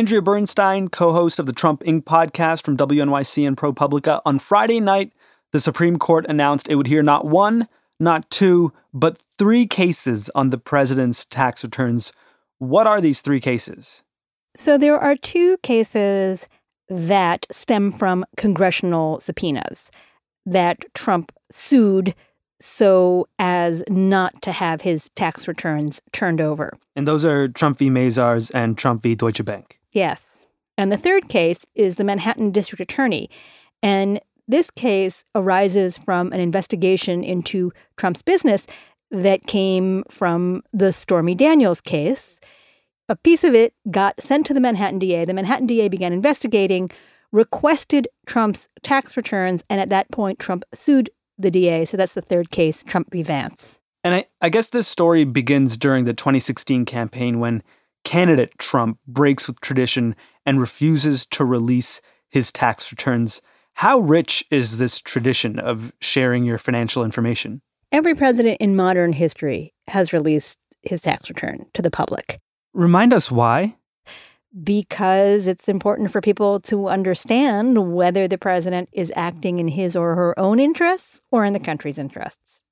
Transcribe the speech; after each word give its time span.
Andrea 0.00 0.22
Bernstein, 0.22 0.88
co 0.88 1.12
host 1.12 1.38
of 1.38 1.44
the 1.44 1.52
Trump 1.52 1.82
Inc. 1.82 2.04
podcast 2.04 2.64
from 2.64 2.74
WNYC 2.74 3.46
and 3.46 3.54
ProPublica. 3.54 4.22
On 4.24 4.38
Friday 4.38 4.80
night, 4.80 5.12
the 5.52 5.60
Supreme 5.60 5.98
Court 5.98 6.24
announced 6.26 6.70
it 6.70 6.76
would 6.76 6.86
hear 6.86 7.02
not 7.02 7.26
one, 7.26 7.68
not 7.98 8.30
two, 8.30 8.72
but 8.94 9.18
three 9.18 9.66
cases 9.66 10.30
on 10.34 10.48
the 10.48 10.56
president's 10.56 11.26
tax 11.26 11.62
returns. 11.62 12.14
What 12.56 12.86
are 12.86 13.02
these 13.02 13.20
three 13.20 13.40
cases? 13.40 14.02
So 14.56 14.78
there 14.78 14.98
are 14.98 15.16
two 15.16 15.58
cases 15.58 16.48
that 16.88 17.46
stem 17.50 17.92
from 17.92 18.24
congressional 18.38 19.20
subpoenas 19.20 19.90
that 20.46 20.82
Trump 20.94 21.30
sued 21.50 22.14
so 22.58 23.28
as 23.38 23.82
not 23.90 24.40
to 24.40 24.52
have 24.52 24.80
his 24.80 25.10
tax 25.10 25.46
returns 25.46 26.00
turned 26.12 26.40
over. 26.40 26.72
And 26.96 27.06
those 27.06 27.26
are 27.26 27.48
Trump 27.48 27.76
v. 27.76 27.90
Mazars 27.90 28.50
and 28.54 28.78
Trump 28.78 29.02
v. 29.02 29.14
Deutsche 29.14 29.44
Bank. 29.44 29.76
Yes. 29.92 30.46
And 30.76 30.90
the 30.90 30.96
third 30.96 31.28
case 31.28 31.66
is 31.74 31.96
the 31.96 32.04
Manhattan 32.04 32.50
District 32.50 32.80
Attorney. 32.80 33.28
And 33.82 34.20
this 34.48 34.70
case 34.70 35.24
arises 35.34 35.98
from 35.98 36.32
an 36.32 36.40
investigation 36.40 37.22
into 37.22 37.72
Trump's 37.96 38.22
business 38.22 38.66
that 39.10 39.46
came 39.46 40.04
from 40.10 40.62
the 40.72 40.92
Stormy 40.92 41.34
Daniels 41.34 41.80
case. 41.80 42.40
A 43.08 43.16
piece 43.16 43.44
of 43.44 43.54
it 43.54 43.74
got 43.90 44.20
sent 44.20 44.46
to 44.46 44.54
the 44.54 44.60
Manhattan 44.60 44.98
DA. 44.98 45.24
The 45.24 45.34
Manhattan 45.34 45.66
DA 45.66 45.88
began 45.88 46.12
investigating, 46.12 46.90
requested 47.32 48.08
Trump's 48.26 48.68
tax 48.82 49.16
returns, 49.16 49.64
and 49.68 49.80
at 49.80 49.88
that 49.88 50.10
point, 50.10 50.38
Trump 50.38 50.64
sued 50.72 51.10
the 51.36 51.50
DA. 51.50 51.84
So 51.84 51.96
that's 51.96 52.14
the 52.14 52.22
third 52.22 52.50
case, 52.50 52.82
Trump 52.84 53.10
v. 53.10 53.22
Vance. 53.22 53.78
And 54.02 54.14
I, 54.14 54.26
I 54.40 54.48
guess 54.48 54.68
this 54.68 54.88
story 54.88 55.24
begins 55.24 55.76
during 55.76 56.04
the 56.04 56.14
2016 56.14 56.84
campaign 56.86 57.40
when 57.40 57.62
candidate 58.04 58.58
Trump 58.58 58.98
breaks 59.06 59.46
with 59.46 59.60
tradition 59.60 60.16
and 60.46 60.60
refuses 60.60 61.26
to 61.26 61.44
release 61.44 62.00
his 62.28 62.52
tax 62.52 62.90
returns. 62.92 63.40
How 63.74 63.98
rich 63.98 64.44
is 64.50 64.78
this 64.78 65.00
tradition 65.00 65.58
of 65.58 65.92
sharing 66.00 66.44
your 66.44 66.58
financial 66.58 67.04
information? 67.04 67.62
Every 67.92 68.14
president 68.14 68.58
in 68.60 68.76
modern 68.76 69.12
history 69.12 69.74
has 69.88 70.12
released 70.12 70.58
his 70.82 71.02
tax 71.02 71.28
return 71.28 71.66
to 71.74 71.82
the 71.82 71.90
public. 71.90 72.38
Remind 72.72 73.12
us 73.12 73.30
why 73.30 73.76
because 74.62 75.46
it's 75.46 75.68
important 75.68 76.10
for 76.10 76.20
people 76.20 76.60
to 76.60 76.88
understand 76.88 77.92
whether 77.92 78.26
the 78.26 78.38
president 78.38 78.88
is 78.92 79.12
acting 79.14 79.58
in 79.58 79.68
his 79.68 79.94
or 79.94 80.14
her 80.16 80.38
own 80.38 80.58
interests 80.58 81.20
or 81.30 81.44
in 81.44 81.52
the 81.52 81.60
country's 81.60 81.98
interests. 81.98 82.62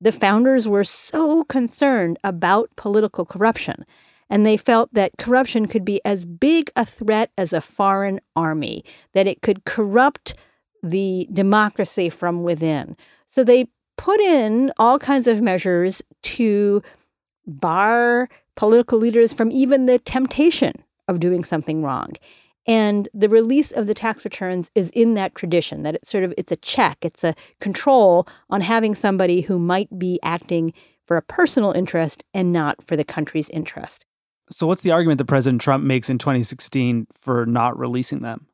The 0.00 0.12
founders 0.12 0.68
were 0.68 0.84
so 0.84 1.44
concerned 1.44 2.18
about 2.24 2.70
political 2.76 3.24
corruption, 3.24 3.86
and 4.32 4.46
they 4.46 4.56
felt 4.56 4.94
that 4.94 5.18
corruption 5.18 5.66
could 5.66 5.84
be 5.84 6.00
as 6.06 6.24
big 6.24 6.70
a 6.74 6.86
threat 6.86 7.30
as 7.36 7.52
a 7.52 7.60
foreign 7.60 8.18
army, 8.34 8.82
that 9.12 9.26
it 9.26 9.42
could 9.42 9.66
corrupt 9.66 10.34
the 10.82 11.28
democracy 11.30 12.08
from 12.08 12.42
within. 12.42 12.96
So 13.28 13.44
they 13.44 13.66
put 13.98 14.20
in 14.20 14.72
all 14.78 14.98
kinds 14.98 15.26
of 15.26 15.42
measures 15.42 16.00
to 16.22 16.82
bar 17.46 18.30
political 18.56 18.98
leaders 18.98 19.34
from 19.34 19.52
even 19.52 19.84
the 19.84 19.98
temptation 19.98 20.72
of 21.08 21.20
doing 21.20 21.44
something 21.44 21.82
wrong. 21.82 22.12
And 22.66 23.10
the 23.12 23.28
release 23.28 23.70
of 23.70 23.86
the 23.86 23.94
tax 23.94 24.24
returns 24.24 24.70
is 24.74 24.88
in 24.90 25.12
that 25.12 25.34
tradition 25.34 25.82
that 25.82 25.96
it's 25.96 26.10
sort 26.10 26.24
of 26.24 26.32
it's 26.38 26.52
a 26.52 26.56
check, 26.56 26.96
it's 27.02 27.22
a 27.22 27.34
control 27.60 28.26
on 28.48 28.62
having 28.62 28.94
somebody 28.94 29.42
who 29.42 29.58
might 29.58 29.98
be 29.98 30.18
acting 30.22 30.72
for 31.06 31.18
a 31.18 31.22
personal 31.22 31.72
interest 31.72 32.24
and 32.32 32.50
not 32.50 32.82
for 32.82 32.96
the 32.96 33.04
country's 33.04 33.50
interest. 33.50 34.06
So 34.50 34.66
what's 34.66 34.82
the 34.82 34.90
argument 34.90 35.18
that 35.18 35.26
President 35.26 35.60
Trump 35.60 35.84
makes 35.84 36.10
in 36.10 36.18
2016 36.18 37.06
for 37.12 37.46
not 37.46 37.78
releasing 37.78 38.20
them? 38.20 38.46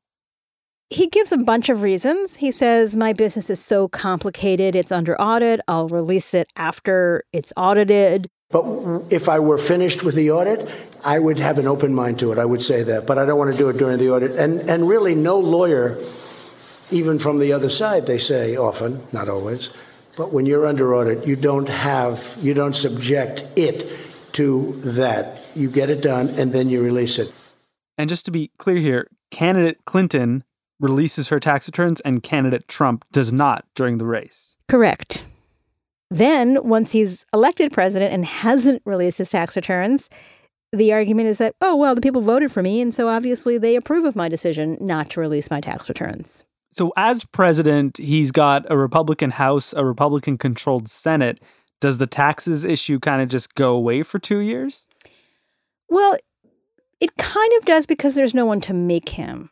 He 0.90 1.06
gives 1.06 1.32
a 1.32 1.38
bunch 1.38 1.68
of 1.68 1.82
reasons. 1.82 2.36
He 2.36 2.50
says, 2.50 2.96
My 2.96 3.12
business 3.12 3.50
is 3.50 3.60
so 3.60 3.88
complicated, 3.88 4.74
it's 4.74 4.92
under 4.92 5.20
audit. 5.20 5.60
I'll 5.68 5.88
release 5.88 6.32
it 6.32 6.48
after 6.56 7.24
it's 7.32 7.52
audited. 7.56 8.28
But 8.50 8.64
if 9.10 9.28
I 9.28 9.38
were 9.40 9.58
finished 9.58 10.02
with 10.02 10.14
the 10.14 10.30
audit, 10.30 10.66
I 11.04 11.18
would 11.18 11.38
have 11.38 11.58
an 11.58 11.66
open 11.66 11.94
mind 11.94 12.18
to 12.20 12.32
it. 12.32 12.38
I 12.38 12.46
would 12.46 12.62
say 12.62 12.82
that. 12.84 13.06
But 13.06 13.18
I 13.18 13.26
don't 13.26 13.38
want 13.38 13.52
to 13.52 13.58
do 13.58 13.68
it 13.68 13.76
during 13.76 13.98
the 13.98 14.10
audit. 14.10 14.32
And, 14.32 14.60
and 14.60 14.88
really, 14.88 15.14
no 15.14 15.38
lawyer, 15.38 15.98
even 16.90 17.18
from 17.18 17.38
the 17.38 17.52
other 17.52 17.68
side, 17.68 18.06
they 18.06 18.16
say 18.16 18.56
often, 18.56 19.02
not 19.12 19.28
always, 19.28 19.68
but 20.16 20.32
when 20.32 20.46
you're 20.46 20.66
under 20.66 20.94
audit, 20.94 21.26
you 21.26 21.36
don't 21.36 21.68
have, 21.68 22.38
you 22.40 22.54
don't 22.54 22.74
subject 22.74 23.44
it 23.56 23.86
to 24.38 24.72
that. 24.80 25.40
You 25.54 25.70
get 25.70 25.90
it 25.90 26.00
done 26.00 26.28
and 26.30 26.52
then 26.52 26.68
you 26.68 26.82
release 26.82 27.18
it. 27.18 27.32
And 27.96 28.08
just 28.08 28.24
to 28.26 28.30
be 28.30 28.52
clear 28.58 28.76
here, 28.76 29.08
candidate 29.30 29.84
Clinton 29.84 30.44
releases 30.80 31.28
her 31.28 31.40
tax 31.40 31.66
returns 31.66 32.00
and 32.00 32.22
candidate 32.22 32.68
Trump 32.68 33.04
does 33.10 33.32
not 33.32 33.64
during 33.74 33.98
the 33.98 34.06
race. 34.06 34.56
Correct. 34.68 35.24
Then, 36.10 36.66
once 36.66 36.92
he's 36.92 37.26
elected 37.34 37.72
president 37.72 38.14
and 38.14 38.24
hasn't 38.24 38.80
released 38.86 39.18
his 39.18 39.30
tax 39.30 39.56
returns, 39.56 40.08
the 40.72 40.92
argument 40.92 41.28
is 41.28 41.38
that, 41.38 41.54
oh, 41.60 41.76
well, 41.76 41.94
the 41.94 42.00
people 42.00 42.22
voted 42.22 42.50
for 42.50 42.62
me, 42.62 42.80
and 42.80 42.94
so 42.94 43.08
obviously 43.08 43.58
they 43.58 43.76
approve 43.76 44.04
of 44.04 44.16
my 44.16 44.28
decision 44.28 44.78
not 44.80 45.10
to 45.10 45.20
release 45.20 45.50
my 45.50 45.60
tax 45.60 45.88
returns. 45.88 46.44
So, 46.70 46.92
as 46.96 47.24
president, 47.24 47.98
he's 47.98 48.30
got 48.30 48.64
a 48.70 48.78
Republican 48.78 49.30
House, 49.32 49.74
a 49.76 49.84
Republican 49.84 50.38
controlled 50.38 50.88
Senate. 50.88 51.42
Does 51.80 51.98
the 51.98 52.06
taxes 52.06 52.64
issue 52.64 52.98
kind 52.98 53.22
of 53.22 53.28
just 53.28 53.54
go 53.54 53.74
away 53.74 54.02
for 54.02 54.18
two 54.18 54.38
years? 54.38 54.86
Well, 55.88 56.16
it 57.00 57.16
kind 57.16 57.52
of 57.58 57.64
does 57.64 57.86
because 57.86 58.16
there's 58.16 58.34
no 58.34 58.44
one 58.44 58.60
to 58.62 58.74
make 58.74 59.10
him. 59.10 59.50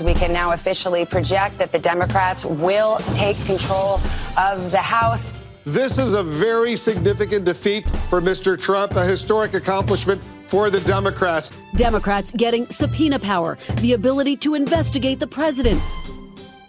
We 0.00 0.12
can 0.12 0.32
now 0.32 0.52
officially 0.52 1.06
project 1.06 1.56
that 1.58 1.72
the 1.72 1.78
Democrats 1.78 2.44
will 2.44 2.98
take 3.14 3.36
control 3.46 4.00
of 4.36 4.70
the 4.70 4.78
House. 4.78 5.44
This 5.64 5.98
is 5.98 6.14
a 6.14 6.22
very 6.22 6.76
significant 6.76 7.44
defeat 7.44 7.88
for 8.10 8.20
Mr. 8.20 8.60
Trump, 8.60 8.92
a 8.92 9.04
historic 9.04 9.54
accomplishment 9.54 10.22
for 10.46 10.68
the 10.68 10.80
Democrats. 10.80 11.50
Democrats 11.76 12.30
getting 12.32 12.68
subpoena 12.70 13.18
power, 13.18 13.56
the 13.76 13.94
ability 13.94 14.36
to 14.36 14.54
investigate 14.54 15.18
the 15.18 15.26
president. 15.26 15.82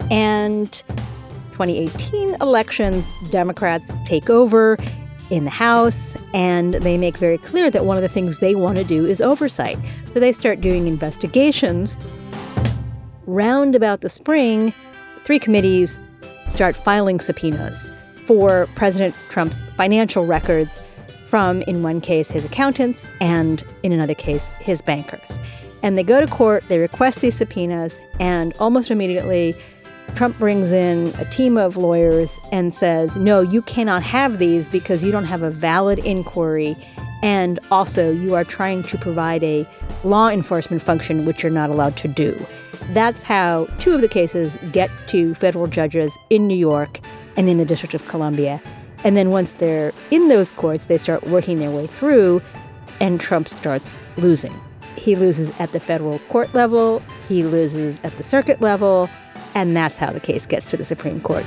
And 0.09 0.81
2018 1.57 2.35
elections, 2.39 3.07
Democrats 3.31 3.91
take 4.05 4.29
over 4.29 4.77
in 5.31 5.43
the 5.43 5.49
House, 5.49 6.15
and 6.35 6.75
they 6.75 6.99
make 6.99 7.17
very 7.17 7.39
clear 7.39 7.71
that 7.71 7.83
one 7.83 7.97
of 7.97 8.03
the 8.03 8.09
things 8.09 8.37
they 8.37 8.53
want 8.53 8.77
to 8.77 8.83
do 8.83 9.07
is 9.07 9.21
oversight. 9.21 9.79
So 10.13 10.19
they 10.19 10.31
start 10.31 10.61
doing 10.61 10.85
investigations 10.85 11.97
round 13.25 13.73
about 13.73 14.01
the 14.01 14.09
spring, 14.09 14.71
three 15.23 15.39
committees 15.39 15.97
start 16.47 16.77
filing 16.77 17.19
subpoenas 17.19 17.91
for 18.25 18.69
President 18.75 19.15
Trump's 19.29 19.61
financial 19.77 20.27
records 20.27 20.79
from, 21.25 21.63
in 21.63 21.81
one 21.81 22.01
case, 22.01 22.29
his 22.29 22.45
accountants, 22.45 23.07
and 23.19 23.63
in 23.81 23.91
another 23.91 24.13
case, 24.13 24.47
his 24.59 24.79
bankers. 24.81 25.39
And 25.81 25.97
they 25.97 26.03
go 26.03 26.21
to 26.21 26.27
court, 26.27 26.63
they 26.69 26.77
request 26.77 27.21
these 27.21 27.35
subpoenas, 27.35 27.99
and 28.19 28.53
almost 28.59 28.91
immediately, 28.91 29.55
Trump 30.15 30.37
brings 30.39 30.71
in 30.71 31.13
a 31.19 31.25
team 31.25 31.57
of 31.57 31.77
lawyers 31.77 32.39
and 32.51 32.73
says, 32.73 33.17
No, 33.17 33.41
you 33.41 33.61
cannot 33.61 34.03
have 34.03 34.39
these 34.39 34.67
because 34.67 35.03
you 35.03 35.11
don't 35.11 35.25
have 35.25 35.43
a 35.43 35.51
valid 35.51 35.99
inquiry. 35.99 36.75
And 37.23 37.59
also, 37.71 38.11
you 38.11 38.35
are 38.35 38.43
trying 38.43 38.83
to 38.83 38.97
provide 38.97 39.43
a 39.43 39.67
law 40.03 40.29
enforcement 40.29 40.81
function, 40.81 41.25
which 41.25 41.43
you're 41.43 41.51
not 41.51 41.69
allowed 41.69 41.97
to 41.97 42.07
do. 42.07 42.39
That's 42.91 43.23
how 43.23 43.65
two 43.79 43.93
of 43.93 44.01
the 44.01 44.07
cases 44.07 44.57
get 44.71 44.89
to 45.07 45.33
federal 45.35 45.67
judges 45.67 46.17
in 46.29 46.47
New 46.47 46.57
York 46.57 46.99
and 47.35 47.49
in 47.49 47.57
the 47.57 47.65
District 47.65 47.93
of 47.93 48.07
Columbia. 48.07 48.61
And 49.03 49.15
then 49.15 49.29
once 49.29 49.53
they're 49.53 49.93
in 50.11 50.27
those 50.27 50.51
courts, 50.51 50.87
they 50.87 50.97
start 50.97 51.23
working 51.27 51.59
their 51.59 51.71
way 51.71 51.87
through, 51.87 52.41
and 52.99 53.19
Trump 53.19 53.47
starts 53.47 53.93
losing. 54.17 54.53
He 54.95 55.15
loses 55.15 55.51
at 55.59 55.71
the 55.71 55.79
federal 55.79 56.19
court 56.19 56.53
level, 56.53 57.03
he 57.27 57.43
loses 57.43 57.99
at 58.03 58.17
the 58.17 58.23
circuit 58.23 58.61
level, 58.61 59.09
and 59.57 59.75
that's 59.75 59.97
how 59.97 60.11
the 60.11 60.19
case 60.19 60.45
gets 60.45 60.69
to 60.69 60.77
the 60.77 60.85
Supreme 60.85 61.19
Court. 61.19 61.45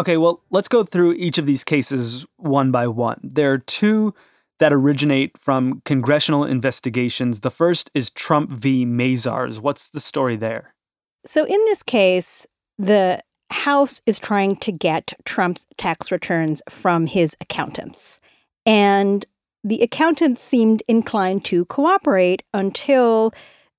Okay, 0.00 0.16
well, 0.16 0.42
let's 0.50 0.68
go 0.68 0.82
through 0.82 1.12
each 1.14 1.36
of 1.36 1.44
these 1.44 1.62
cases 1.62 2.24
one 2.38 2.70
by 2.70 2.86
one. 2.86 3.20
There 3.22 3.52
are 3.52 3.58
two 3.58 4.14
that 4.58 4.72
originate 4.72 5.36
from 5.38 5.82
congressional 5.84 6.44
investigations. 6.44 7.40
The 7.40 7.50
first 7.50 7.90
is 7.94 8.10
Trump 8.10 8.50
v. 8.50 8.86
Mazars. 8.86 9.60
What's 9.60 9.90
the 9.90 10.00
story 10.00 10.36
there? 10.36 10.74
So, 11.26 11.44
in 11.44 11.62
this 11.66 11.82
case, 11.82 12.46
the 12.78 13.20
House 13.50 14.00
is 14.06 14.18
trying 14.18 14.56
to 14.56 14.72
get 14.72 15.12
Trump's 15.24 15.66
tax 15.76 16.10
returns 16.10 16.62
from 16.70 17.06
his 17.06 17.36
accountants. 17.40 18.20
And 18.64 19.26
the 19.62 19.82
accountants 19.82 20.40
seemed 20.40 20.82
inclined 20.88 21.44
to 21.46 21.66
cooperate 21.66 22.42
until 22.54 23.34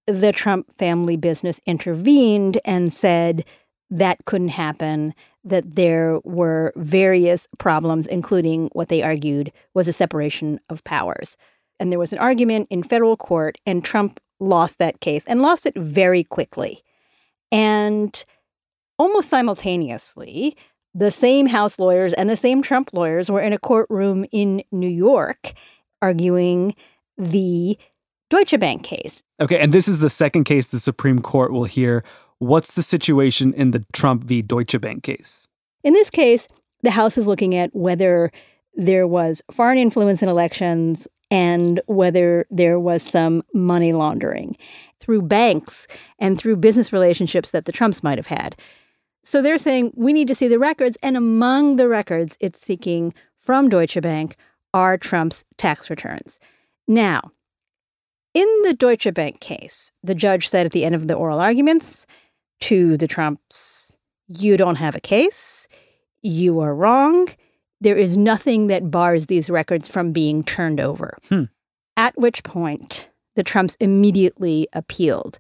the 0.08 0.32
Trump 0.32 0.72
family 0.74 1.18
business 1.18 1.62
intervened 1.66 2.60
and 2.66 2.94
said 2.94 3.46
that 3.90 4.26
couldn't 4.26 4.50
happen 4.50 5.14
that 5.44 5.76
there 5.76 6.20
were 6.24 6.72
various 6.76 7.48
problems, 7.58 8.08
including 8.08 8.70
what 8.74 8.90
they 8.90 9.02
argued 9.04 9.52
was 9.74 9.88
a 9.88 9.94
separation 9.94 10.60
of 10.70 10.84
powers. 10.84 11.38
and 11.80 11.92
there 11.92 12.00
was 12.00 12.14
an 12.14 12.20
argument 12.20 12.68
in 12.70 12.84
federal 12.84 13.18
court, 13.18 13.58
and 13.66 13.84
Trump 13.84 14.20
lost 14.40 14.78
that 14.78 15.02
case 15.02 15.26
and 15.26 15.42
lost 15.42 15.66
it 15.66 15.76
very 15.76 16.24
quickly. 16.24 16.84
And 17.52 18.24
almost 19.00 19.30
simultaneously, 19.30 20.56
the 20.94 21.10
same 21.10 21.48
House 21.48 21.80
lawyers 21.80 22.14
and 22.14 22.30
the 22.30 22.36
same 22.36 22.62
Trump 22.62 22.92
lawyers 22.94 23.32
were 23.32 23.42
in 23.42 23.52
a 23.52 23.58
courtroom 23.58 24.26
in 24.32 24.64
New 24.72 24.90
York 24.90 25.54
arguing 26.04 26.76
the 27.18 27.78
Deutsche 28.32 28.58
Bank 28.58 28.84
case. 28.84 29.22
Okay, 29.42 29.60
and 29.60 29.74
this 29.74 29.90
is 29.90 30.00
the 30.00 30.10
second 30.10 30.46
case 30.46 30.68
the 30.68 30.80
Supreme 30.80 31.22
Court 31.22 31.52
will 31.52 31.66
hear. 31.66 32.02
What's 32.40 32.76
the 32.76 32.82
situation 32.82 33.54
in 33.56 33.72
the 33.72 33.86
Trump 33.92 34.24
v. 34.24 34.42
Deutsche 34.42 34.80
Bank 34.80 35.04
case? 35.04 35.50
In 35.84 35.94
this 35.94 36.10
case, 36.10 36.48
the 36.82 36.92
House 36.92 37.18
is 37.18 37.28
looking 37.28 37.56
at 37.56 37.76
whether 37.76 38.32
there 38.74 39.06
was 39.06 39.42
foreign 39.52 39.78
influence 39.78 40.24
in 40.24 40.30
elections 40.30 41.10
and 41.30 41.82
whether 41.88 42.46
there 42.50 42.80
was 42.80 43.04
some 43.04 43.44
money 43.54 43.92
laundering 43.92 44.56
through 45.02 45.24
banks 45.24 45.86
and 46.18 46.38
through 46.38 46.56
business 46.56 46.94
relationships 46.94 47.52
that 47.52 47.66
the 47.66 47.72
Trumps 47.74 48.02
might 48.02 48.18
have 48.18 48.28
had. 48.28 48.56
So 49.26 49.42
they're 49.42 49.58
saying 49.58 49.92
we 49.96 50.14
need 50.14 50.30
to 50.30 50.36
see 50.36 50.48
the 50.48 50.58
records, 50.58 50.98
and 51.04 51.18
among 51.18 51.76
the 51.76 51.90
records 51.90 52.38
it's 52.40 52.62
seeking 52.62 53.14
from 53.38 53.68
Deutsche 53.68 54.00
Bank 54.00 54.38
are 54.74 54.98
Trump's 54.98 55.44
tax 55.58 55.90
returns. 55.90 56.40
Now, 56.88 57.32
in 58.34 58.48
the 58.64 58.74
Deutsche 58.74 59.14
Bank 59.14 59.40
case, 59.40 59.92
the 60.04 60.16
judge 60.16 60.48
said 60.48 60.66
at 60.66 60.72
the 60.72 60.86
end 60.86 60.96
of 60.96 61.08
the 61.08 61.14
oral 61.14 61.40
arguments 61.40 62.06
to 62.62 62.98
the 62.98 63.08
Trumps, 63.08 63.96
You 64.28 64.58
don't 64.58 64.76
have 64.76 64.96
a 64.96 65.02
case. 65.02 65.68
You 66.22 66.60
are 66.60 66.76
wrong. 66.76 67.30
There 67.82 67.98
is 67.98 68.18
nothing 68.18 68.68
that 68.68 68.92
bars 68.92 69.26
these 69.26 69.50
records 69.50 69.88
from 69.88 70.12
being 70.12 70.44
turned 70.44 70.80
over. 70.80 71.18
Hmm. 71.30 71.46
At 71.98 72.18
which 72.18 72.44
point, 72.44 73.10
the 73.36 73.44
Trumps 73.44 73.76
immediately 73.80 74.68
appealed. 74.74 75.40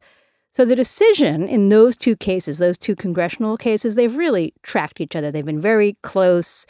So 0.53 0.65
the 0.65 0.75
decision 0.75 1.47
in 1.47 1.69
those 1.69 1.95
two 1.95 2.15
cases, 2.15 2.57
those 2.57 2.77
two 2.77 2.95
congressional 2.95 3.55
cases, 3.55 3.95
they've 3.95 4.15
really 4.15 4.53
tracked 4.63 4.99
each 4.99 5.15
other. 5.15 5.31
They've 5.31 5.45
been 5.45 5.61
very 5.61 5.95
close. 6.01 6.65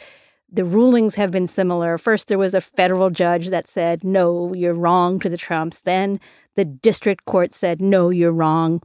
The 0.54 0.64
rulings 0.64 1.14
have 1.14 1.30
been 1.30 1.46
similar. 1.46 1.96
First, 1.96 2.28
there 2.28 2.38
was 2.38 2.52
a 2.52 2.60
federal 2.60 3.08
judge 3.08 3.48
that 3.48 3.66
said, 3.66 4.04
no, 4.04 4.52
you're 4.52 4.74
wrong 4.74 5.18
to 5.20 5.30
the 5.30 5.38
Trumps. 5.38 5.80
Then 5.80 6.20
the 6.56 6.64
district 6.66 7.24
court 7.24 7.54
said, 7.54 7.80
no, 7.80 8.10
you're 8.10 8.30
wrong. 8.30 8.82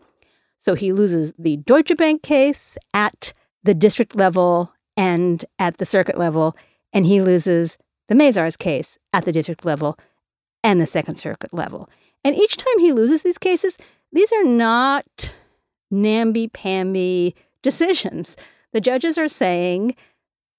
So 0.57 0.75
he 0.75 0.93
loses 0.93 1.33
the 1.37 1.57
Deutsche 1.57 1.95
Bank 1.97 2.23
case 2.23 2.77
at 2.93 3.33
the 3.63 3.73
district 3.73 4.15
level 4.15 4.71
and 4.95 5.43
at 5.59 5.77
the 5.77 5.85
circuit 5.85 6.17
level, 6.17 6.55
and 6.93 7.05
he 7.05 7.21
loses 7.21 7.77
the 8.07 8.15
Mazars 8.15 8.57
case 8.57 8.97
at 9.11 9.25
the 9.25 9.33
district 9.33 9.65
level 9.65 9.99
and 10.63 10.79
the 10.79 10.87
Second 10.87 11.17
Circuit 11.17 11.53
level. 11.53 11.89
And 12.23 12.35
each 12.35 12.57
time 12.57 12.79
he 12.79 12.91
loses 12.93 13.23
these 13.23 13.37
cases, 13.37 13.77
these 14.11 14.31
are 14.31 14.45
not 14.45 15.35
namby 15.91 16.47
pamby 16.47 17.35
decisions. 17.61 18.37
The 18.73 18.81
judges 18.81 19.17
are 19.17 19.27
saying 19.27 19.95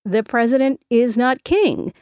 the 0.08 0.22
president 0.22 0.80
is 0.90 1.16
not 1.16 1.44
king. 1.44 1.92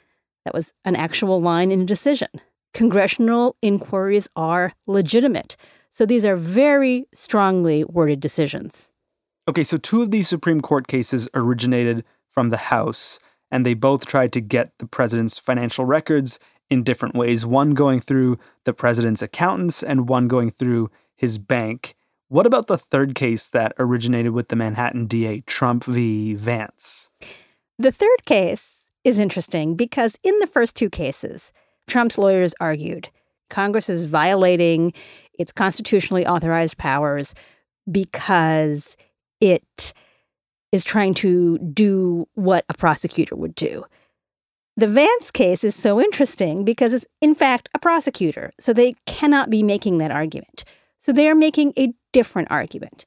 That 0.45 0.55
was 0.55 0.73
an 0.85 0.95
actual 0.95 1.41
line 1.41 1.73
in 1.73 1.83
a 1.83 1.87
decision. 1.87 2.29
Congressional 2.73 3.57
inquiries 3.63 4.29
are 4.37 4.73
legitimate. 4.87 5.57
So 5.91 6.07
these 6.07 6.25
are 6.25 6.37
very 6.37 7.07
strongly 7.13 7.85
worded 7.85 8.21
decisions. 8.21 8.91
Okay, 9.49 9.65
so 9.65 9.77
two 9.77 10.03
of 10.03 10.11
these 10.11 10.29
Supreme 10.29 10.61
Court 10.61 10.87
cases 10.87 11.29
originated 11.35 12.05
from 12.31 12.51
the 12.51 12.57
House, 12.57 13.19
and 13.51 13.65
they 13.65 13.75
both 13.75 14.07
tried 14.07 14.33
to 14.35 14.41
get 14.41 14.73
the 14.79 14.87
president's 14.87 15.39
financial 15.39 15.85
records 15.85 16.39
in 16.69 16.83
different 16.83 17.15
ways, 17.15 17.47
one 17.47 17.71
going 17.71 18.01
through 18.01 18.39
the 18.65 18.73
president's 18.73 19.23
accountants 19.23 19.83
and 19.83 20.09
one 20.09 20.29
going 20.29 20.51
through 20.51 20.91
his 21.17 21.39
bank. 21.39 21.95
What 22.29 22.47
about 22.47 22.67
the 22.67 22.79
third 22.79 23.15
case 23.15 23.49
that 23.49 23.73
originated 23.79 24.33
with 24.33 24.49
the 24.49 24.57
Manhattan 24.57 25.07
DA, 25.07 25.41
Trump 25.43 25.85
v. 25.85 26.35
Vance? 26.35 27.11
The 27.79 27.93
third 27.93 28.25
case 28.25 28.87
is 29.05 29.19
interesting 29.19 29.77
because 29.77 30.17
in 30.23 30.39
the 30.39 30.47
first 30.47 30.75
two 30.77 30.89
cases, 30.89 31.53
Trump's 31.87 32.19
lawyers 32.19 32.55
argued 32.59 33.11
Congress 33.49 33.89
is 33.89 34.07
violating 34.07 34.93
its 35.39 35.53
constitutionally 35.53 36.27
authorized 36.27 36.79
powers 36.79 37.35
because 37.91 38.97
it 39.41 39.93
is 40.73 40.85
trying 40.85 41.15
to 41.15 41.59
do 41.59 42.27
what 42.35 42.65
a 42.69 42.75
prosecutor 42.75 43.37
would 43.37 43.55
do. 43.55 43.85
The 44.77 44.89
Vance 44.89 45.31
case 45.31 45.63
is 45.63 45.75
so 45.75 46.01
interesting 46.01 46.65
because 46.65 46.93
it's, 46.93 47.07
in 47.21 47.35
fact, 47.35 47.69
a 47.75 47.79
prosecutor, 47.79 48.53
so 48.59 48.73
they 48.73 48.95
cannot 49.07 49.49
be 49.49 49.63
making 49.63 49.99
that 49.99 50.11
argument. 50.11 50.65
So 51.01 51.13
they 51.13 51.29
are 51.29 51.35
making 51.35 51.73
a 51.79 51.95
different 52.13 52.51
argument. 52.51 53.07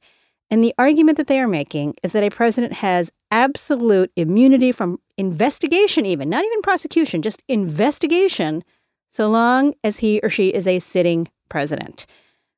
And 0.50 0.64
the 0.64 0.74
argument 0.78 1.16
that 1.16 1.28
they 1.28 1.38
are 1.38 1.48
making 1.48 1.94
is 2.02 2.12
that 2.12 2.24
a 2.24 2.30
president 2.30 2.74
has 2.74 3.10
absolute 3.30 4.10
immunity 4.16 4.72
from 4.72 4.98
investigation, 5.16 6.04
even, 6.04 6.28
not 6.28 6.44
even 6.44 6.62
prosecution, 6.62 7.22
just 7.22 7.42
investigation, 7.46 8.64
so 9.10 9.28
long 9.30 9.74
as 9.84 9.98
he 9.98 10.20
or 10.22 10.28
she 10.28 10.48
is 10.48 10.66
a 10.66 10.80
sitting 10.80 11.28
president, 11.48 12.06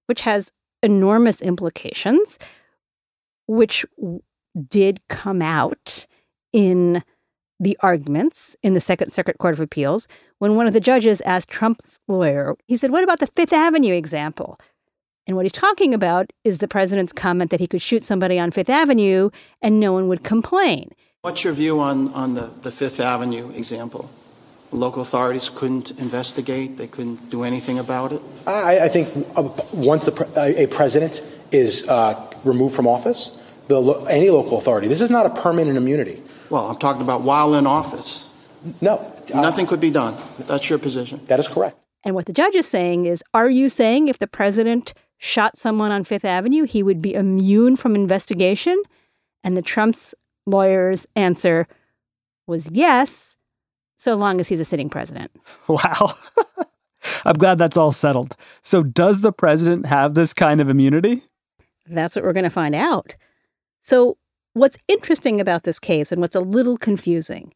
which 0.07 0.23
has 0.23 0.53
enormous 0.83 1.41
implications, 1.43 2.39
which 3.47 3.85
did 4.69 5.01
come 5.09 5.43
out 5.43 6.07
in 6.53 7.03
the 7.61 7.79
arguments 7.81 8.57
in 8.63 8.75
the 8.75 8.81
Second 8.81 9.13
Circuit 9.13 9.39
Court 9.39 9.55
of 9.55 9.61
Appeals 9.61 10.09
when 10.39 10.57
one 10.57 10.67
of 10.67 10.73
the 10.73 10.81
judges 10.81 11.21
asked 11.21 11.49
Trump's 11.49 12.01
lawyer, 12.09 12.57
he 12.67 12.77
said, 12.77 12.91
What 12.91 13.05
about 13.05 13.21
the 13.21 13.29
Fifth 13.29 13.53
Avenue 13.53 13.95
example? 13.95 14.59
And 15.27 15.37
what 15.37 15.45
he's 15.45 15.53
talking 15.53 15.95
about 15.95 16.33
is 16.43 16.59
the 16.59 16.69
president's 16.69 17.13
comment 17.13 17.51
that 17.51 17.61
he 17.61 17.67
could 17.67 17.83
shoot 17.83 18.03
somebody 18.03 18.39
on 18.39 18.51
Fifth 18.51 18.71
Avenue 18.71 19.31
and 19.61 19.79
no 19.79 19.93
one 19.93 20.09
would 20.09 20.25
complain. 20.25 20.91
What's 21.21 21.45
your 21.45 21.53
view 21.53 21.79
on, 21.79 22.13
on 22.13 22.35
the, 22.35 22.51
the 22.63 22.73
Fifth 22.73 22.99
Avenue 22.99 23.53
example? 23.53 24.11
Local 24.73 25.03
authorities 25.03 25.49
couldn't 25.49 25.93
investigate, 26.01 26.77
they 26.77 26.89
couldn't 26.89 27.31
do 27.31 27.45
anything 27.45 27.79
about 27.79 28.13
it? 28.13 28.23
I, 28.47 28.81
I 28.81 28.89
think 28.89 29.09
uh, 29.37 29.49
once 29.75 30.07
the, 30.07 30.55
a 30.57 30.67
president 30.67 31.23
is 31.53 31.89
uh, 31.89 32.33
removed 32.43 32.75
from 32.75 32.89
office, 32.89 33.39
the, 33.69 33.81
any 34.11 34.31
local 34.31 34.59
authority, 34.59 34.89
this 34.89 35.01
is 35.01 35.11
not 35.11 35.27
a 35.27 35.31
permanent 35.31 35.77
immunity. 35.77 36.21
Well, 36.51 36.69
I'm 36.69 36.79
talking 36.79 37.03
about 37.03 37.23
while 37.23 37.55
in 37.55 37.67
office. 37.67 38.29
No. 38.81 38.97
Uh, 39.33 39.41
Nothing 39.41 39.67
could 39.67 39.81
be 39.81 39.91
done. 39.91 40.17
That's 40.41 40.69
your 40.69 40.79
position. 40.79 41.21
That 41.27 41.39
is 41.39 41.47
correct. 41.47 41.79
And 42.03 42.15
what 42.17 42.27
the 42.27 42.33
judge 42.33 42.57
is 42.57 42.67
saying 42.67 43.07
is 43.07 43.23
are 43.33 43.49
you 43.49 43.69
saying 43.69 44.09
if 44.09 44.19
the 44.19 44.27
president 44.27 44.95
shot 45.23 45.57
someone 45.57 45.93
on 45.93 46.03
Fifth 46.03 46.25
Avenue, 46.25 46.65
he 46.65 46.83
would 46.83 47.01
be 47.01 47.15
immune 47.15 47.77
from 47.77 47.95
investigation? 47.95 48.83
And 49.45 49.57
the 49.57 49.63
Trump's 49.63 50.17
lawyer's 50.47 51.07
answer 51.15 51.69
was 52.49 52.69
yes, 52.73 53.37
so 53.97 54.17
long 54.17 54.41
as 54.41 54.49
he's 54.49 54.59
a 54.59 54.65
sitting 54.65 54.91
president. 54.91 55.31
Wow. 55.69 56.15
I'm 57.25 57.37
glad 57.37 57.59
that's 57.59 57.77
all 57.77 57.93
settled. 57.93 58.37
So, 58.63 58.83
does 58.83 59.23
the 59.23 59.33
president 59.33 59.87
have 59.87 60.15
this 60.15 60.35
kind 60.35 60.61
of 60.61 60.69
immunity? 60.69 61.23
That's 61.87 62.15
what 62.15 62.25
we're 62.25 62.33
going 62.33 62.45
to 62.45 62.51
find 62.51 62.75
out. 62.75 63.15
So, 63.81 64.19
what's 64.55 64.79
interesting 64.87 65.41
about 65.41 65.65
this 65.65 65.79
case 65.79 66.13
and 66.13 66.21
what's 66.21 66.37
a 66.37 66.41
little 66.41 66.77
confusing, 66.77 67.53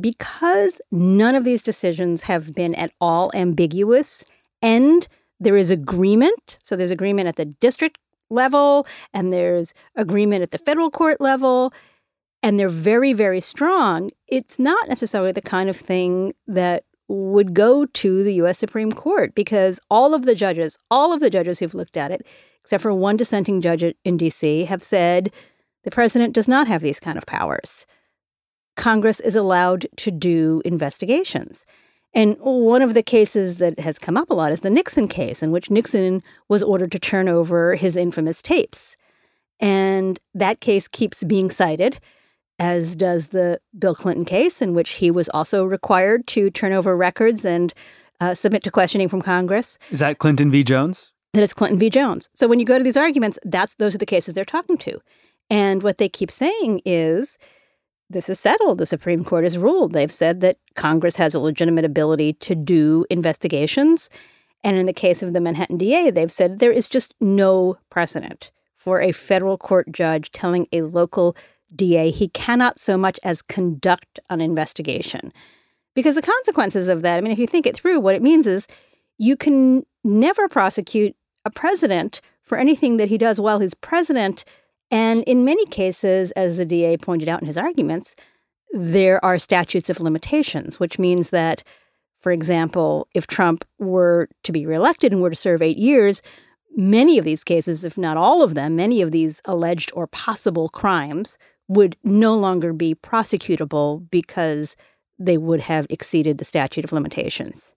because 0.00 0.80
none 0.92 1.34
of 1.34 1.44
these 1.44 1.62
decisions 1.62 2.22
have 2.22 2.54
been 2.54 2.74
at 2.76 2.92
all 3.00 3.32
ambiguous 3.34 4.24
and 4.62 5.08
there 5.40 5.56
is 5.56 5.70
agreement. 5.70 6.58
So 6.62 6.76
there's 6.76 6.90
agreement 6.90 7.28
at 7.28 7.36
the 7.36 7.44
district 7.44 7.98
level 8.30 8.86
and 9.12 9.32
there's 9.32 9.74
agreement 9.96 10.42
at 10.42 10.50
the 10.50 10.58
federal 10.58 10.90
court 10.90 11.20
level 11.20 11.72
and 12.42 12.58
they're 12.58 12.68
very 12.68 13.12
very 13.12 13.40
strong. 13.40 14.10
It's 14.26 14.58
not 14.58 14.88
necessarily 14.88 15.32
the 15.32 15.42
kind 15.42 15.68
of 15.68 15.76
thing 15.76 16.32
that 16.46 16.84
would 17.08 17.54
go 17.54 17.84
to 17.86 18.24
the 18.24 18.34
US 18.34 18.58
Supreme 18.58 18.92
Court 18.92 19.34
because 19.34 19.78
all 19.90 20.14
of 20.14 20.24
the 20.24 20.34
judges, 20.34 20.78
all 20.90 21.12
of 21.12 21.20
the 21.20 21.30
judges 21.30 21.58
who've 21.58 21.74
looked 21.74 21.96
at 21.96 22.10
it, 22.10 22.26
except 22.60 22.82
for 22.82 22.94
one 22.94 23.16
dissenting 23.16 23.60
judge 23.60 23.84
in 24.04 24.18
DC, 24.18 24.66
have 24.66 24.82
said 24.82 25.32
the 25.84 25.90
president 25.90 26.32
does 26.34 26.48
not 26.48 26.66
have 26.66 26.80
these 26.80 26.98
kind 26.98 27.18
of 27.18 27.26
powers. 27.26 27.86
Congress 28.76 29.20
is 29.20 29.36
allowed 29.36 29.86
to 29.98 30.10
do 30.10 30.62
investigations. 30.64 31.64
And 32.14 32.36
one 32.38 32.80
of 32.80 32.94
the 32.94 33.02
cases 33.02 33.58
that 33.58 33.80
has 33.80 33.98
come 33.98 34.16
up 34.16 34.30
a 34.30 34.34
lot 34.34 34.52
is 34.52 34.60
the 34.60 34.70
Nixon 34.70 35.08
case, 35.08 35.42
in 35.42 35.50
which 35.50 35.70
Nixon 35.70 36.22
was 36.48 36.62
ordered 36.62 36.92
to 36.92 36.98
turn 36.98 37.28
over 37.28 37.74
his 37.74 37.96
infamous 37.96 38.40
tapes. 38.40 38.96
And 39.58 40.20
that 40.32 40.60
case 40.60 40.86
keeps 40.86 41.24
being 41.24 41.50
cited, 41.50 41.98
as 42.58 42.94
does 42.94 43.28
the 43.28 43.60
Bill 43.76 43.94
Clinton 43.94 44.24
case, 44.24 44.62
in 44.62 44.74
which 44.74 44.92
he 44.92 45.10
was 45.10 45.28
also 45.30 45.64
required 45.64 46.26
to 46.28 46.50
turn 46.50 46.72
over 46.72 46.96
records 46.96 47.44
and 47.44 47.74
uh, 48.20 48.34
submit 48.34 48.62
to 48.62 48.70
questioning 48.70 49.08
from 49.08 49.20
Congress. 49.20 49.78
Is 49.90 49.98
that 49.98 50.18
Clinton 50.18 50.50
v. 50.50 50.62
Jones? 50.62 51.12
That 51.32 51.42
is 51.42 51.52
Clinton 51.52 51.78
v. 51.78 51.90
Jones. 51.90 52.28
So 52.34 52.46
when 52.46 52.60
you 52.60 52.64
go 52.64 52.78
to 52.78 52.84
these 52.84 52.96
arguments, 52.96 53.40
that's 53.44 53.74
those 53.74 53.94
are 53.94 53.98
the 53.98 54.06
cases 54.06 54.34
they're 54.34 54.44
talking 54.44 54.78
to. 54.78 55.00
And 55.50 55.82
what 55.82 55.98
they 55.98 56.08
keep 56.08 56.30
saying 56.30 56.80
is 56.84 57.38
this 58.14 58.30
is 58.30 58.40
settled. 58.40 58.78
The 58.78 58.86
Supreme 58.86 59.24
Court 59.24 59.44
has 59.44 59.58
ruled. 59.58 59.92
They've 59.92 60.12
said 60.12 60.40
that 60.40 60.56
Congress 60.74 61.16
has 61.16 61.34
a 61.34 61.40
legitimate 61.40 61.84
ability 61.84 62.32
to 62.34 62.54
do 62.54 63.04
investigations. 63.10 64.08
And 64.62 64.78
in 64.78 64.86
the 64.86 64.94
case 64.94 65.22
of 65.22 65.34
the 65.34 65.40
Manhattan 65.40 65.76
DA, 65.76 66.10
they've 66.10 66.32
said 66.32 66.58
there 66.58 66.72
is 66.72 66.88
just 66.88 67.14
no 67.20 67.76
precedent 67.90 68.50
for 68.76 69.02
a 69.02 69.12
federal 69.12 69.58
court 69.58 69.92
judge 69.92 70.30
telling 70.30 70.66
a 70.72 70.82
local 70.82 71.36
DA 71.74 72.10
he 72.10 72.28
cannot 72.28 72.78
so 72.78 72.96
much 72.96 73.20
as 73.22 73.42
conduct 73.42 74.20
an 74.30 74.40
investigation. 74.40 75.32
Because 75.94 76.14
the 76.14 76.22
consequences 76.22 76.88
of 76.88 77.02
that, 77.02 77.18
I 77.18 77.20
mean, 77.20 77.32
if 77.32 77.38
you 77.38 77.46
think 77.46 77.66
it 77.66 77.76
through, 77.76 78.00
what 78.00 78.14
it 78.14 78.22
means 78.22 78.46
is 78.46 78.66
you 79.18 79.36
can 79.36 79.84
never 80.02 80.48
prosecute 80.48 81.14
a 81.44 81.50
president 81.50 82.20
for 82.42 82.58
anything 82.58 82.96
that 82.96 83.08
he 83.08 83.18
does 83.18 83.40
while 83.40 83.58
he's 83.58 83.74
president. 83.74 84.44
And 84.90 85.22
in 85.24 85.44
many 85.44 85.64
cases, 85.66 86.30
as 86.32 86.56
the 86.56 86.64
DA 86.64 86.96
pointed 86.96 87.28
out 87.28 87.40
in 87.40 87.46
his 87.46 87.58
arguments, 87.58 88.14
there 88.72 89.24
are 89.24 89.38
statutes 89.38 89.88
of 89.88 90.00
limitations, 90.00 90.80
which 90.80 90.98
means 90.98 91.30
that, 91.30 91.62
for 92.20 92.32
example, 92.32 93.08
if 93.14 93.26
Trump 93.26 93.64
were 93.78 94.28
to 94.42 94.52
be 94.52 94.66
reelected 94.66 95.12
and 95.12 95.22
were 95.22 95.30
to 95.30 95.36
serve 95.36 95.62
eight 95.62 95.78
years, 95.78 96.22
many 96.76 97.18
of 97.18 97.24
these 97.24 97.44
cases, 97.44 97.84
if 97.84 97.96
not 97.96 98.16
all 98.16 98.42
of 98.42 98.54
them, 98.54 98.76
many 98.76 99.00
of 99.00 99.10
these 99.10 99.40
alleged 99.44 99.90
or 99.94 100.06
possible 100.06 100.68
crimes 100.68 101.38
would 101.68 101.96
no 102.02 102.34
longer 102.34 102.72
be 102.72 102.94
prosecutable 102.94 104.08
because 104.10 104.76
they 105.18 105.38
would 105.38 105.60
have 105.60 105.86
exceeded 105.88 106.38
the 106.38 106.44
statute 106.44 106.84
of 106.84 106.92
limitations. 106.92 107.73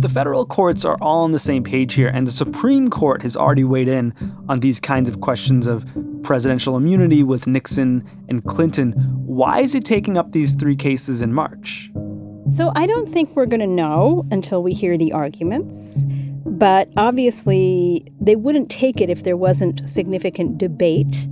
The 0.00 0.08
federal 0.08 0.46
courts 0.46 0.86
are 0.86 0.96
all 1.02 1.24
on 1.24 1.30
the 1.30 1.38
same 1.38 1.62
page 1.62 1.92
here 1.92 2.08
and 2.08 2.26
the 2.26 2.32
Supreme 2.32 2.88
Court 2.88 3.20
has 3.20 3.36
already 3.36 3.64
weighed 3.64 3.86
in 3.86 4.14
on 4.48 4.60
these 4.60 4.80
kinds 4.80 5.10
of 5.10 5.20
questions 5.20 5.66
of 5.66 5.84
presidential 6.22 6.74
immunity 6.74 7.22
with 7.22 7.46
Nixon 7.46 8.02
and 8.30 8.42
Clinton, 8.46 8.92
why 9.26 9.60
is 9.60 9.74
it 9.74 9.84
taking 9.84 10.16
up 10.16 10.32
these 10.32 10.54
three 10.54 10.74
cases 10.74 11.20
in 11.20 11.34
March? 11.34 11.90
So 12.48 12.72
I 12.74 12.86
don't 12.86 13.12
think 13.12 13.36
we're 13.36 13.44
going 13.44 13.60
to 13.60 13.66
know 13.66 14.26
until 14.30 14.62
we 14.62 14.72
hear 14.72 14.96
the 14.96 15.12
arguments. 15.12 16.02
But 16.46 16.88
obviously, 16.96 18.10
they 18.18 18.36
wouldn't 18.36 18.70
take 18.70 19.02
it 19.02 19.10
if 19.10 19.24
there 19.24 19.36
wasn't 19.36 19.86
significant 19.86 20.56
debate 20.56 21.28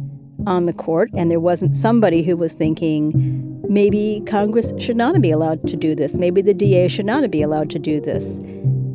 on 0.47 0.67
the 0.67 0.75
court 0.75 1.11
and 1.15 1.31
there 1.31 1.41
wasn't 1.41 1.75
somebody 1.75 2.23
who 2.23 2.37
was 2.37 2.53
thinking 2.53 3.38
maybe 3.69 4.23
Congress 4.27 4.73
should 4.79 4.97
not 4.97 5.21
be 5.21 5.31
allowed 5.31 5.67
to 5.69 5.77
do 5.77 5.95
this. 5.95 6.15
Maybe 6.15 6.43
the 6.43 6.55
DA 6.55 6.89
should 6.89 7.07
not 7.07 7.31
be 7.31 7.43
allowed 7.43 7.71
to 7.71 7.79
do 7.79 8.01
this. 8.01 8.25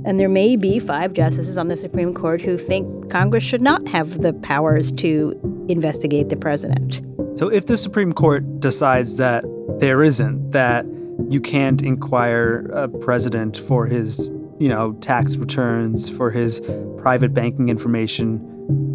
And 0.05 0.19
there 0.19 0.29
may 0.29 0.55
be 0.55 0.79
five 0.79 1.13
justices 1.13 1.57
on 1.57 1.69
the 1.69 1.77
Supreme 1.77 2.13
Court 2.13 2.41
who 2.41 2.57
think 2.57 3.09
Congress 3.09 3.43
should 3.43 3.61
not 3.61 3.87
have 3.87 4.21
the 4.21 4.33
powers 4.33 4.91
to 4.93 5.65
investigate 5.69 6.29
the 6.29 6.35
president. 6.35 7.01
So 7.37 7.47
if 7.47 7.67
the 7.67 7.77
Supreme 7.77 8.11
Court 8.11 8.59
decides 8.59 9.17
that 9.17 9.45
there 9.79 10.03
isn't, 10.03 10.51
that 10.51 10.85
you 11.29 11.39
can't 11.39 11.81
inquire 11.81 12.69
a 12.73 12.87
president 12.89 13.57
for 13.57 13.85
his, 13.85 14.29
you 14.59 14.67
know, 14.67 14.93
tax 14.93 15.37
returns, 15.37 16.09
for 16.09 16.31
his 16.31 16.59
private 16.97 17.33
banking 17.33 17.69
information, 17.69 18.39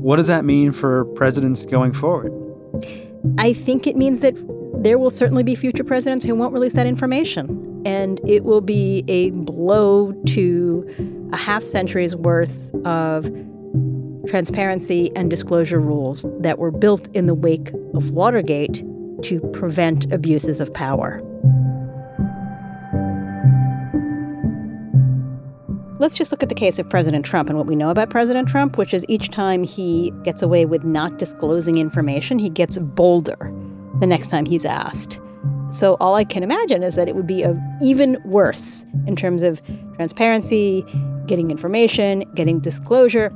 what 0.03 0.17
does 0.17 0.27
that 0.27 0.45
mean 0.45 0.73
for 0.73 1.05
presidents 1.07 1.65
going 1.65 1.93
forward? 1.93 2.33
I 3.39 3.53
think 3.53 3.87
it 3.87 3.97
means 3.97 4.21
that 4.21 4.37
there 4.79 4.99
will 4.99 5.11
certainly 5.11 5.43
be 5.43 5.55
future 5.55 5.83
presidents 5.83 6.25
who 6.25 6.35
won't 6.35 6.53
release 6.53 6.75
that 6.75 6.87
information. 6.87 7.83
And 7.85 8.21
it 8.29 8.45
will 8.45 8.61
be 8.61 9.05
a 9.09 9.31
blow 9.31 10.13
to 10.29 11.29
a 11.33 11.37
half 11.37 11.65
century's 11.65 12.15
worth 12.15 12.71
of 12.85 13.25
transparency 14.29 15.11
and 15.17 15.31
disclosure 15.31 15.81
rules 15.81 16.27
that 16.41 16.59
were 16.59 16.71
built 16.71 17.09
in 17.09 17.27
the 17.27 17.35
wake 17.35 17.73
of 17.95 18.11
Watergate 18.11 18.85
to 19.23 19.41
prevent 19.53 20.13
abuses 20.13 20.61
of 20.61 20.73
power. 20.75 21.23
Let's 25.99 26.17
just 26.17 26.31
look 26.31 26.45
at 26.45 26.49
the 26.49 26.55
case 26.55 26.79
of 26.79 26.89
President 26.89 27.25
Trump 27.25 27.49
and 27.49 27.59
what 27.59 27.67
we 27.67 27.75
know 27.75 27.91
about 27.91 28.11
President 28.11 28.49
Trump, 28.49 28.79
which 28.79 28.95
is 28.95 29.05
each 29.09 29.31
time 29.31 29.65
he 29.65 30.13
gets 30.23 30.43
away 30.43 30.65
with 30.65 30.85
not 30.85 31.19
disclosing 31.19 31.79
information, 31.79 32.39
he 32.39 32.49
gets 32.49 32.79
bolder 32.79 33.53
the 34.01 34.07
next 34.07 34.29
time 34.29 34.47
he's 34.47 34.65
asked. 34.65 35.21
So 35.71 35.97
all 36.01 36.15
I 36.15 36.25
can 36.25 36.43
imagine 36.43 36.83
is 36.83 36.95
that 36.95 37.09
it 37.09 37.15
would 37.15 37.27
be 37.27 37.45
even 37.83 38.17
worse 38.25 38.85
in 39.07 39.17
terms 39.17 39.43
of 39.43 39.61
transparency, 39.97 40.85
getting 41.27 41.51
information, 41.51 42.25
getting 42.35 42.59
disclosure. 42.59 43.35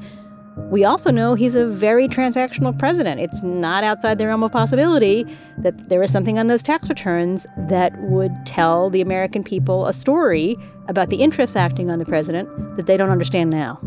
We 0.71 0.85
also 0.85 1.11
know 1.11 1.35
he's 1.35 1.55
a 1.55 1.67
very 1.67 2.09
transactional 2.09 2.79
president. 2.79 3.21
It's 3.21 3.43
not 3.43 3.85
outside 3.85 4.19
the 4.19 4.27
realm 4.27 4.43
of 4.43 4.53
possibility 4.53 5.25
that 5.59 5.89
there 5.89 6.03
is 6.03 6.11
something 6.11 6.39
on 6.39 6.47
those 6.47 6.63
tax 6.63 6.89
returns 6.89 7.47
that 7.69 7.99
would 8.03 8.33
tell 8.47 8.91
the 8.91 9.01
American 9.01 9.45
people 9.45 9.87
a 9.87 9.93
story 9.93 10.57
about 10.89 11.11
the 11.11 11.17
interests 11.17 11.57
acting 11.57 11.91
on 11.91 11.99
the 11.99 12.05
president 12.05 12.49
that 12.77 12.87
they 12.87 12.97
don't 12.97 13.11
understand 13.11 13.51
now. 13.51 13.79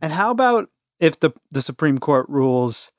And 0.00 0.12
how 0.12 0.30
about 0.30 0.68
if 0.98 1.18
the, 1.20 1.32
the 1.50 1.62
Supreme 1.62 1.98
Court 1.98 2.26
rules 2.28 2.90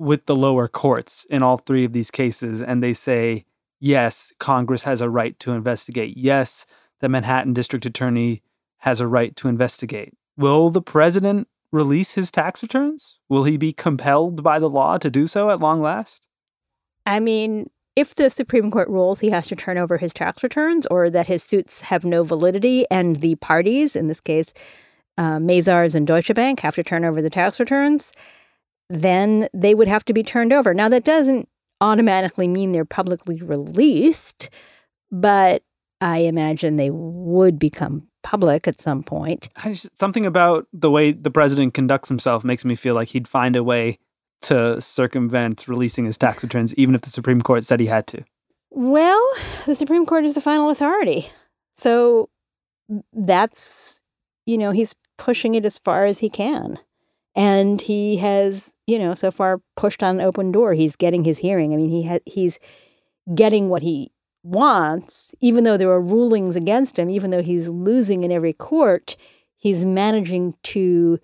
with 0.00 0.24
the 0.24 0.34
lower 0.34 0.66
courts 0.66 1.26
in 1.28 1.42
all 1.42 1.58
three 1.58 1.84
of 1.84 1.92
these 1.92 2.10
cases 2.10 2.62
and 2.62 2.82
they 2.82 2.94
say, 2.94 3.44
yes, 3.80 4.32
Congress 4.38 4.84
has 4.84 5.02
a 5.02 5.10
right 5.10 5.38
to 5.38 5.52
investigate. 5.52 6.16
Yes, 6.16 6.64
the 7.00 7.08
Manhattan 7.08 7.52
District 7.52 7.84
Attorney 7.84 8.42
has 8.78 9.00
a 9.00 9.06
right 9.06 9.36
to 9.36 9.46
investigate. 9.46 10.14
Will 10.38 10.70
the 10.70 10.80
president 10.80 11.48
release 11.70 12.14
his 12.14 12.30
tax 12.30 12.62
returns? 12.62 13.18
Will 13.28 13.44
he 13.44 13.58
be 13.58 13.74
compelled 13.74 14.42
by 14.42 14.58
the 14.58 14.70
law 14.70 14.96
to 14.96 15.10
do 15.10 15.26
so 15.26 15.50
at 15.50 15.60
long 15.60 15.82
last? 15.82 16.26
I 17.04 17.20
mean, 17.20 17.68
if 17.94 18.14
the 18.14 18.30
Supreme 18.30 18.70
Court 18.70 18.88
rules 18.88 19.20
he 19.20 19.28
has 19.28 19.48
to 19.48 19.56
turn 19.56 19.76
over 19.76 19.98
his 19.98 20.14
tax 20.14 20.42
returns 20.42 20.86
or 20.86 21.10
that 21.10 21.26
his 21.26 21.42
suits 21.42 21.82
have 21.82 22.06
no 22.06 22.24
validity 22.24 22.86
and 22.90 23.16
the 23.16 23.34
parties, 23.36 23.94
in 23.94 24.06
this 24.06 24.20
case, 24.20 24.54
uh, 25.18 25.36
Mazars 25.36 25.94
and 25.94 26.06
Deutsche 26.06 26.32
Bank, 26.32 26.60
have 26.60 26.76
to 26.76 26.82
turn 26.82 27.04
over 27.04 27.20
the 27.20 27.28
tax 27.28 27.60
returns, 27.60 28.12
then 28.90 29.48
they 29.54 29.74
would 29.74 29.88
have 29.88 30.04
to 30.04 30.12
be 30.12 30.22
turned 30.22 30.52
over. 30.52 30.74
Now, 30.74 30.88
that 30.90 31.04
doesn't 31.04 31.48
automatically 31.80 32.48
mean 32.48 32.72
they're 32.72 32.84
publicly 32.84 33.40
released, 33.40 34.50
but 35.10 35.62
I 36.00 36.18
imagine 36.18 36.76
they 36.76 36.90
would 36.90 37.58
become 37.58 38.08
public 38.22 38.68
at 38.68 38.80
some 38.80 39.02
point. 39.02 39.48
Just, 39.64 39.96
something 39.98 40.26
about 40.26 40.66
the 40.72 40.90
way 40.90 41.12
the 41.12 41.30
president 41.30 41.72
conducts 41.72 42.08
himself 42.08 42.44
makes 42.44 42.64
me 42.64 42.74
feel 42.74 42.94
like 42.94 43.08
he'd 43.08 43.28
find 43.28 43.56
a 43.56 43.64
way 43.64 43.98
to 44.42 44.80
circumvent 44.80 45.68
releasing 45.68 46.04
his 46.04 46.18
tax 46.18 46.42
returns, 46.42 46.74
even 46.74 46.94
if 46.94 47.02
the 47.02 47.10
Supreme 47.10 47.40
Court 47.40 47.64
said 47.64 47.78
he 47.78 47.86
had 47.86 48.06
to. 48.08 48.24
Well, 48.70 49.24
the 49.66 49.74
Supreme 49.74 50.04
Court 50.04 50.24
is 50.24 50.34
the 50.34 50.40
final 50.40 50.70
authority. 50.70 51.30
So 51.76 52.28
that's, 53.12 54.02
you 54.46 54.58
know, 54.58 54.70
he's 54.70 54.94
pushing 55.16 55.54
it 55.54 55.64
as 55.64 55.78
far 55.78 56.06
as 56.06 56.18
he 56.18 56.28
can. 56.28 56.78
And 57.36 57.80
he 57.80 58.16
has, 58.16 58.74
you 58.86 58.98
know, 58.98 59.14
so 59.14 59.30
far 59.30 59.60
pushed 59.76 60.02
on 60.02 60.18
an 60.18 60.26
open 60.26 60.50
door. 60.50 60.74
He's 60.74 60.96
getting 60.96 61.24
his 61.24 61.38
hearing. 61.38 61.72
I 61.72 61.76
mean, 61.76 61.88
he 61.88 62.06
ha- 62.06 62.18
he's 62.26 62.58
getting 63.34 63.68
what 63.68 63.82
he 63.82 64.12
wants, 64.42 65.32
even 65.40 65.64
though 65.64 65.76
there 65.76 65.90
are 65.90 66.00
rulings 66.00 66.56
against 66.56 66.98
him, 66.98 67.10
even 67.10 67.30
though 67.30 67.42
he's 67.42 67.68
losing 67.68 68.24
in 68.24 68.32
every 68.32 68.52
court, 68.52 69.16
he's 69.56 69.84
managing 69.84 70.54
to 70.62 71.18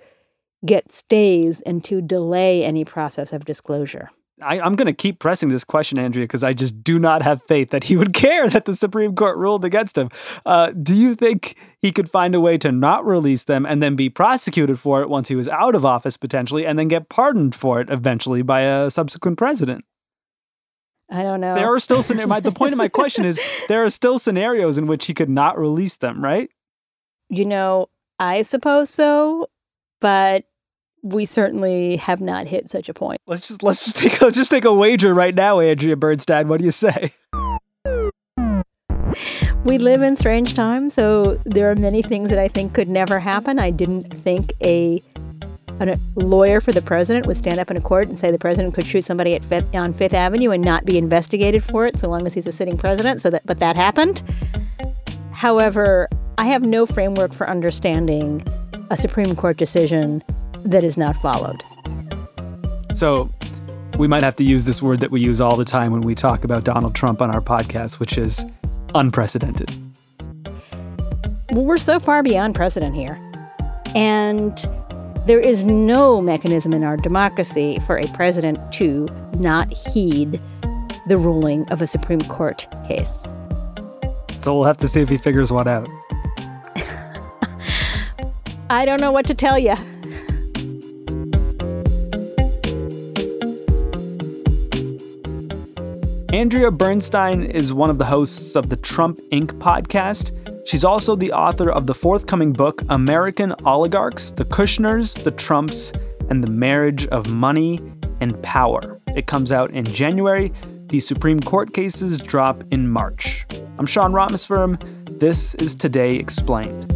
get 0.64 0.92
stays 0.92 1.60
and 1.62 1.84
to 1.84 2.00
delay 2.00 2.64
any 2.64 2.84
process 2.84 3.32
of 3.32 3.44
disclosure. 3.44 4.10
I, 4.42 4.58
am 4.58 4.76
going 4.76 4.86
to 4.86 4.92
keep 4.92 5.18
pressing 5.18 5.48
this 5.48 5.64
question, 5.64 5.98
Andrea, 5.98 6.24
because 6.24 6.44
I 6.44 6.52
just 6.52 6.82
do 6.84 6.98
not 6.98 7.22
have 7.22 7.42
faith 7.44 7.70
that 7.70 7.84
he 7.84 7.96
would 7.96 8.12
care 8.14 8.48
that 8.48 8.66
the 8.66 8.74
Supreme 8.74 9.14
Court 9.14 9.38
ruled 9.38 9.64
against 9.64 9.96
him. 9.96 10.10
Uh, 10.44 10.72
do 10.72 10.94
you 10.94 11.14
think 11.14 11.56
he 11.80 11.90
could 11.90 12.10
find 12.10 12.34
a 12.34 12.40
way 12.40 12.58
to 12.58 12.70
not 12.70 13.06
release 13.06 13.44
them 13.44 13.64
and 13.64 13.82
then 13.82 13.96
be 13.96 14.10
prosecuted 14.10 14.78
for 14.78 15.00
it 15.02 15.08
once 15.08 15.28
he 15.28 15.36
was 15.36 15.48
out 15.48 15.74
of 15.74 15.84
office, 15.84 16.16
potentially, 16.16 16.66
and 16.66 16.78
then 16.78 16.88
get 16.88 17.08
pardoned 17.08 17.54
for 17.54 17.80
it 17.80 17.88
eventually 17.90 18.42
by 18.42 18.60
a 18.60 18.90
subsequent 18.90 19.38
president? 19.38 19.84
I 21.10 21.22
don't 21.22 21.40
know. 21.40 21.54
There 21.54 21.72
are 21.72 21.78
still 21.78 22.02
scenarios. 22.02 22.42
the 22.42 22.52
point 22.52 22.72
of 22.72 22.78
my 22.78 22.88
question 22.88 23.24
is 23.24 23.40
there 23.68 23.84
are 23.84 23.90
still 23.90 24.18
scenarios 24.18 24.76
in 24.76 24.86
which 24.86 25.06
he 25.06 25.14
could 25.14 25.30
not 25.30 25.58
release 25.58 25.96
them, 25.96 26.22
right? 26.22 26.50
You 27.28 27.44
know, 27.44 27.88
I 28.18 28.42
suppose 28.42 28.90
so, 28.90 29.48
but 30.00 30.44
we 31.06 31.24
certainly 31.24 31.96
have 31.96 32.20
not 32.20 32.46
hit 32.46 32.68
such 32.68 32.88
a 32.88 32.94
point. 32.94 33.20
Let's 33.26 33.46
just 33.46 33.62
let's 33.62 33.84
just 33.84 33.96
take 33.96 34.20
let's 34.20 34.36
just 34.36 34.50
take 34.50 34.64
a 34.64 34.74
wager 34.74 35.14
right 35.14 35.34
now, 35.34 35.60
Andrea 35.60 35.96
Bernstein. 35.96 36.48
What 36.48 36.58
do 36.58 36.64
you 36.64 36.72
say? 36.72 37.12
We 39.64 39.78
live 39.78 40.02
in 40.02 40.16
strange 40.16 40.54
times, 40.54 40.94
so 40.94 41.40
there 41.44 41.70
are 41.70 41.76
many 41.76 42.02
things 42.02 42.28
that 42.28 42.38
I 42.38 42.48
think 42.48 42.74
could 42.74 42.88
never 42.88 43.20
happen. 43.20 43.58
I 43.58 43.70
didn't 43.70 44.12
think 44.12 44.52
a 44.62 45.02
a 45.80 45.98
lawyer 46.14 46.60
for 46.60 46.72
the 46.72 46.80
president 46.80 47.26
would 47.26 47.36
stand 47.36 47.60
up 47.60 47.70
in 47.70 47.76
a 47.76 47.80
court 47.82 48.08
and 48.08 48.18
say 48.18 48.30
the 48.30 48.38
president 48.38 48.74
could 48.74 48.86
shoot 48.86 49.04
somebody 49.04 49.34
at 49.34 49.44
Fifth, 49.44 49.74
on 49.76 49.92
Fifth 49.92 50.14
Avenue 50.14 50.50
and 50.50 50.64
not 50.64 50.86
be 50.86 50.96
investigated 50.96 51.62
for 51.62 51.86
it, 51.86 51.98
so 51.98 52.08
long 52.08 52.26
as 52.26 52.32
he's 52.32 52.46
a 52.46 52.52
sitting 52.52 52.78
president. 52.78 53.20
So 53.20 53.28
that, 53.28 53.44
but 53.44 53.58
that 53.58 53.76
happened. 53.76 54.22
However, 55.32 56.08
I 56.38 56.46
have 56.46 56.62
no 56.62 56.86
framework 56.86 57.34
for 57.34 57.48
understanding 57.48 58.42
a 58.88 58.96
Supreme 58.96 59.36
Court 59.36 59.58
decision 59.58 60.22
that 60.70 60.84
is 60.84 60.96
not 60.96 61.16
followed. 61.16 61.62
So, 62.94 63.30
we 63.98 64.08
might 64.08 64.22
have 64.22 64.36
to 64.36 64.44
use 64.44 64.64
this 64.64 64.82
word 64.82 65.00
that 65.00 65.10
we 65.10 65.20
use 65.20 65.40
all 65.40 65.56
the 65.56 65.64
time 65.64 65.92
when 65.92 66.02
we 66.02 66.14
talk 66.14 66.44
about 66.44 66.64
Donald 66.64 66.94
Trump 66.94 67.22
on 67.22 67.30
our 67.30 67.40
podcast, 67.40 67.98
which 67.98 68.18
is 68.18 68.44
unprecedented. 68.94 69.70
Well, 71.50 71.64
we're 71.64 71.78
so 71.78 71.98
far 71.98 72.22
beyond 72.22 72.54
precedent 72.54 72.94
here. 72.94 73.18
And 73.94 74.58
there 75.26 75.40
is 75.40 75.64
no 75.64 76.20
mechanism 76.20 76.74
in 76.74 76.84
our 76.84 76.96
democracy 76.98 77.78
for 77.86 77.98
a 77.98 78.06
president 78.08 78.72
to 78.74 79.08
not 79.38 79.72
heed 79.72 80.40
the 81.06 81.16
ruling 81.16 81.66
of 81.70 81.80
a 81.80 81.86
Supreme 81.86 82.20
Court 82.22 82.66
case. 82.86 83.22
So 84.38 84.52
we'll 84.52 84.64
have 84.64 84.76
to 84.78 84.88
see 84.88 85.00
if 85.00 85.08
he 85.08 85.16
figures 85.16 85.50
one 85.50 85.66
out. 85.66 85.88
I 88.70 88.84
don't 88.84 89.00
know 89.00 89.12
what 89.12 89.26
to 89.26 89.34
tell 89.34 89.58
you. 89.58 89.74
Andrea 96.36 96.70
Bernstein 96.70 97.44
is 97.44 97.72
one 97.72 97.88
of 97.88 97.96
the 97.96 98.04
hosts 98.04 98.56
of 98.56 98.68
the 98.68 98.76
Trump 98.76 99.18
Inc. 99.32 99.58
podcast. 99.58 100.32
She's 100.68 100.84
also 100.84 101.16
the 101.16 101.32
author 101.32 101.70
of 101.70 101.86
the 101.86 101.94
forthcoming 101.94 102.52
book, 102.52 102.82
American 102.90 103.54
Oligarchs 103.64 104.32
The 104.32 104.44
Kushners, 104.44 105.14
the 105.24 105.30
Trumps, 105.30 105.94
and 106.28 106.44
the 106.44 106.52
Marriage 106.52 107.06
of 107.06 107.30
Money 107.30 107.80
and 108.20 108.40
Power. 108.42 109.00
It 109.16 109.26
comes 109.26 109.50
out 109.50 109.70
in 109.70 109.86
January. 109.86 110.52
The 110.90 111.00
Supreme 111.00 111.40
Court 111.40 111.72
cases 111.72 112.20
drop 112.20 112.62
in 112.70 112.86
March. 112.86 113.46
I'm 113.78 113.86
Sean 113.86 114.12
Rameswaram. 114.12 115.18
This 115.18 115.54
is 115.54 115.74
Today 115.74 116.16
Explained. 116.16 116.95